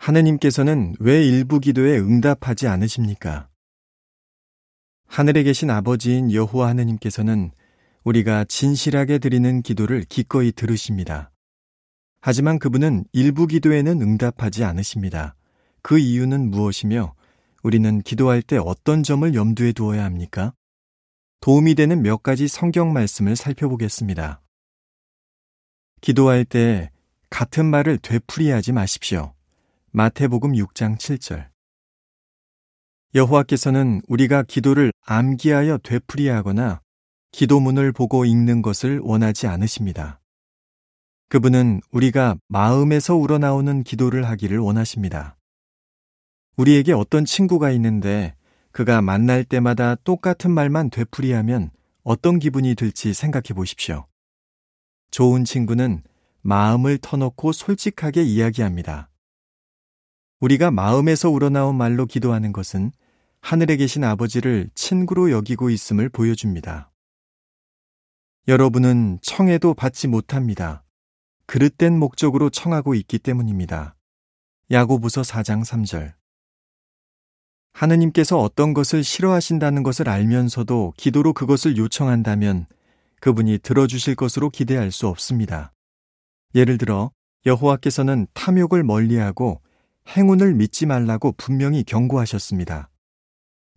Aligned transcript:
하느님께서는 0.00 0.94
왜 0.98 1.22
일부 1.22 1.60
기도에 1.60 1.98
응답하지 1.98 2.66
않으십니까? 2.68 3.48
하늘에 5.06 5.42
계신 5.42 5.68
아버지인 5.68 6.32
여호와 6.32 6.68
하느님께서는 6.68 7.50
우리가 8.04 8.44
진실하게 8.44 9.18
드리는 9.18 9.60
기도를 9.60 10.04
기꺼이 10.08 10.52
들으십니다. 10.52 11.30
하지만 12.22 12.58
그분은 12.58 13.04
일부 13.12 13.46
기도에는 13.46 14.00
응답하지 14.00 14.64
않으십니다. 14.64 15.36
그 15.82 15.98
이유는 15.98 16.50
무엇이며 16.50 17.14
우리는 17.62 18.00
기도할 18.00 18.40
때 18.40 18.56
어떤 18.56 19.02
점을 19.02 19.34
염두에 19.34 19.72
두어야 19.72 20.04
합니까? 20.04 20.54
도움이 21.40 21.74
되는 21.74 22.00
몇 22.00 22.22
가지 22.22 22.48
성경 22.48 22.94
말씀을 22.94 23.36
살펴보겠습니다. 23.36 24.40
기도할 26.00 26.46
때 26.46 26.90
같은 27.28 27.66
말을 27.66 27.98
되풀이하지 27.98 28.72
마십시오. 28.72 29.34
마태복음 29.92 30.52
6장 30.52 30.96
7절. 30.98 31.48
여호와께서는 33.16 34.02
우리가 34.06 34.44
기도를 34.44 34.92
암기하여 35.04 35.78
되풀이하거나 35.78 36.80
기도문을 37.32 37.90
보고 37.90 38.24
읽는 38.24 38.62
것을 38.62 39.00
원하지 39.02 39.48
않으십니다. 39.48 40.20
그분은 41.28 41.80
우리가 41.90 42.36
마음에서 42.46 43.16
우러나오는 43.16 43.82
기도를 43.82 44.28
하기를 44.28 44.58
원하십니다. 44.58 45.36
우리에게 46.56 46.92
어떤 46.92 47.24
친구가 47.24 47.72
있는데 47.72 48.36
그가 48.70 49.02
만날 49.02 49.42
때마다 49.42 49.96
똑같은 49.96 50.52
말만 50.52 50.90
되풀이하면 50.90 51.72
어떤 52.04 52.38
기분이 52.38 52.76
들지 52.76 53.12
생각해 53.12 53.54
보십시오. 53.56 54.06
좋은 55.10 55.44
친구는 55.44 56.04
마음을 56.42 56.98
터놓고 56.98 57.50
솔직하게 57.50 58.22
이야기합니다. 58.22 59.09
우리가 60.40 60.70
마음에서 60.70 61.28
우러나온 61.28 61.76
말로 61.76 62.06
기도하는 62.06 62.52
것은 62.52 62.92
하늘에 63.42 63.76
계신 63.76 64.04
아버지를 64.04 64.70
친구로 64.74 65.30
여기고 65.30 65.70
있음을 65.70 66.08
보여줍니다. 66.08 66.90
여러분은 68.48 69.18
청해도 69.22 69.74
받지 69.74 70.08
못합니다. 70.08 70.82
그릇된 71.46 71.98
목적으로 71.98 72.48
청하고 72.48 72.94
있기 72.94 73.18
때문입니다. 73.18 73.96
야고부서 74.70 75.22
4장 75.22 75.62
3절. 75.64 76.14
하느님께서 77.72 78.38
어떤 78.38 78.72
것을 78.72 79.04
싫어하신다는 79.04 79.82
것을 79.82 80.08
알면서도 80.08 80.94
기도로 80.96 81.34
그것을 81.34 81.76
요청한다면 81.76 82.66
그분이 83.20 83.58
들어주실 83.58 84.14
것으로 84.16 84.48
기대할 84.48 84.90
수 84.90 85.06
없습니다. 85.06 85.72
예를 86.54 86.78
들어 86.78 87.10
여호와께서는 87.46 88.26
탐욕을 88.32 88.82
멀리하고 88.84 89.60
행운을 90.16 90.54
믿지 90.54 90.86
말라고 90.86 91.32
분명히 91.32 91.84
경고하셨습니다. 91.84 92.90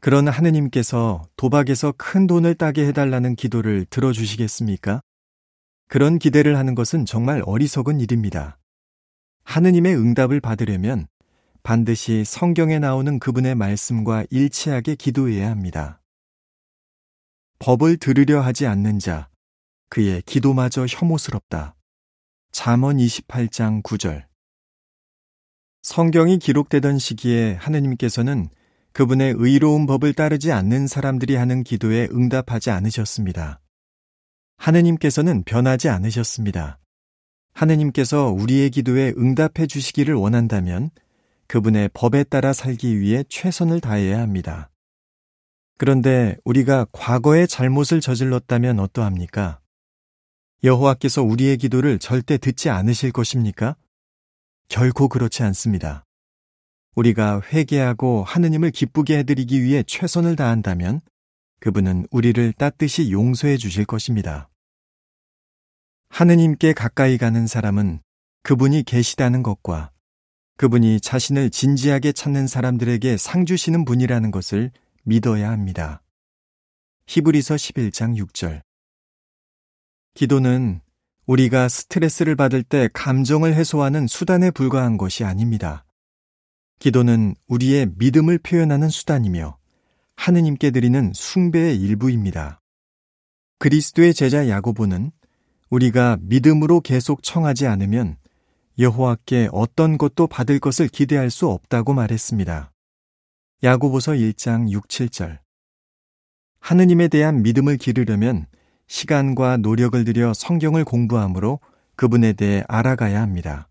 그런 0.00 0.28
하느님께서 0.28 1.22
도박에서 1.36 1.92
큰 1.96 2.26
돈을 2.26 2.54
따게 2.54 2.86
해달라는 2.86 3.36
기도를 3.36 3.84
들어주시겠습니까? 3.90 5.02
그런 5.88 6.18
기대를 6.18 6.56
하는 6.56 6.74
것은 6.74 7.04
정말 7.04 7.42
어리석은 7.44 8.00
일입니다. 8.00 8.58
하느님의 9.44 9.94
응답을 9.94 10.40
받으려면 10.40 11.06
반드시 11.62 12.24
성경에 12.24 12.78
나오는 12.78 13.18
그분의 13.18 13.54
말씀과 13.54 14.24
일치하게 14.30 14.94
기도해야 14.96 15.50
합니다. 15.50 16.00
법을 17.58 17.98
들으려 17.98 18.40
하지 18.40 18.66
않는 18.66 18.98
자, 18.98 19.28
그의 19.90 20.22
기도마저 20.22 20.86
혐오스럽다. 20.88 21.76
잠언 22.50 22.96
28장 22.96 23.82
9절. 23.82 24.31
성경이 25.82 26.38
기록되던 26.38 26.98
시기에 26.98 27.54
하느님께서는 27.54 28.48
그분의 28.92 29.34
의로운 29.36 29.86
법을 29.86 30.14
따르지 30.14 30.52
않는 30.52 30.86
사람들이 30.86 31.34
하는 31.34 31.64
기도에 31.64 32.08
응답하지 32.12 32.70
않으셨습니다. 32.70 33.60
하느님께서는 34.58 35.42
변하지 35.42 35.88
않으셨습니다. 35.88 36.78
하느님께서 37.52 38.30
우리의 38.30 38.70
기도에 38.70 39.12
응답해 39.18 39.66
주시기를 39.66 40.14
원한다면 40.14 40.90
그분의 41.48 41.90
법에 41.92 42.22
따라 42.24 42.52
살기 42.52 43.00
위해 43.00 43.24
최선을 43.28 43.80
다해야 43.80 44.20
합니다. 44.20 44.70
그런데 45.78 46.36
우리가 46.44 46.86
과거에 46.92 47.46
잘못을 47.46 48.00
저질렀다면 48.00 48.78
어떠합니까? 48.78 49.58
여호와께서 50.62 51.24
우리의 51.24 51.56
기도를 51.56 51.98
절대 51.98 52.38
듣지 52.38 52.70
않으실 52.70 53.10
것입니까? 53.10 53.74
결코 54.72 55.06
그렇지 55.06 55.42
않습니다. 55.42 56.06
우리가 56.94 57.42
회개하고 57.42 58.24
하느님을 58.24 58.70
기쁘게 58.70 59.18
해드리기 59.18 59.62
위해 59.62 59.82
최선을 59.86 60.34
다한다면 60.34 61.02
그분은 61.60 62.06
우리를 62.10 62.54
따뜻이 62.54 63.12
용서해 63.12 63.58
주실 63.58 63.84
것입니다. 63.84 64.48
하느님께 66.08 66.72
가까이 66.72 67.18
가는 67.18 67.46
사람은 67.46 68.00
그분이 68.44 68.84
계시다는 68.84 69.42
것과 69.42 69.90
그분이 70.56 71.02
자신을 71.02 71.50
진지하게 71.50 72.12
찾는 72.12 72.46
사람들에게 72.46 73.18
상 73.18 73.44
주시는 73.44 73.84
분이라는 73.84 74.30
것을 74.30 74.70
믿어야 75.02 75.50
합니다. 75.50 76.02
히브리서 77.08 77.56
11장 77.56 78.16
6절 78.16 78.62
기도는 80.14 80.80
우리가 81.26 81.68
스트레스를 81.68 82.34
받을 82.34 82.62
때 82.62 82.88
감정을 82.92 83.54
해소하는 83.54 84.06
수단에 84.06 84.50
불과한 84.50 84.96
것이 84.96 85.24
아닙니다. 85.24 85.84
기도는 86.80 87.36
우리의 87.46 87.92
믿음을 87.96 88.38
표현하는 88.38 88.88
수단이며 88.88 89.56
하느님께 90.16 90.72
드리는 90.72 91.12
숭배의 91.14 91.80
일부입니다. 91.80 92.60
그리스도의 93.60 94.14
제자 94.14 94.48
야고보는 94.48 95.12
우리가 95.70 96.18
믿음으로 96.22 96.80
계속 96.80 97.22
청하지 97.22 97.68
않으면 97.68 98.16
여호와께 98.78 99.50
어떤 99.52 99.98
것도 99.98 100.26
받을 100.26 100.58
것을 100.58 100.88
기대할 100.88 101.30
수 101.30 101.48
없다고 101.48 101.94
말했습니다. 101.94 102.72
야고보서 103.62 104.12
1장 104.12 104.70
6, 104.70 104.88
7절 104.88 105.38
하느님에 106.58 107.06
대한 107.06 107.42
믿음을 107.42 107.76
기르려면 107.76 108.46
시간과 108.92 109.56
노력을 109.56 110.04
들여 110.04 110.34
성경을 110.34 110.84
공부함으로 110.84 111.60
그분에 111.96 112.34
대해 112.34 112.62
알아가야 112.68 113.22
합니다. 113.22 113.70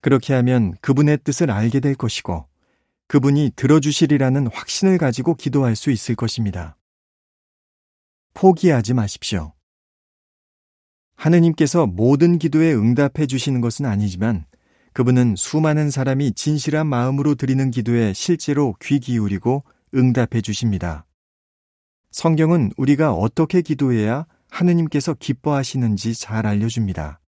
그렇게 0.00 0.32
하면 0.32 0.72
그분의 0.80 1.18
뜻을 1.24 1.50
알게 1.50 1.80
될 1.80 1.94
것이고 1.94 2.48
그분이 3.06 3.52
들어주시리라는 3.54 4.46
확신을 4.46 4.96
가지고 4.96 5.34
기도할 5.34 5.76
수 5.76 5.90
있을 5.90 6.14
것입니다. 6.14 6.78
포기하지 8.32 8.94
마십시오. 8.94 9.52
하느님께서 11.16 11.86
모든 11.86 12.38
기도에 12.38 12.72
응답해 12.72 13.26
주시는 13.28 13.60
것은 13.60 13.84
아니지만 13.84 14.46
그분은 14.94 15.34
수많은 15.36 15.90
사람이 15.90 16.32
진실한 16.32 16.86
마음으로 16.86 17.34
드리는 17.34 17.70
기도에 17.70 18.14
실제로 18.14 18.74
귀 18.80 19.00
기울이고 19.00 19.64
응답해 19.94 20.40
주십니다. 20.40 21.04
성경은 22.14 22.70
우리가 22.76 23.12
어떻게 23.12 23.60
기도해야 23.60 24.24
하느님께서 24.48 25.14
기뻐하시는지 25.14 26.14
잘 26.14 26.46
알려줍니다. 26.46 27.20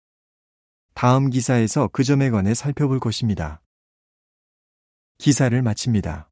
다음 0.94 1.28
기사에서 1.28 1.88
그 1.92 2.04
점에 2.04 2.30
관해 2.30 2.54
살펴볼 2.54 3.00
것입니다. 3.00 3.60
기사를 5.18 5.60
마칩니다. 5.60 6.30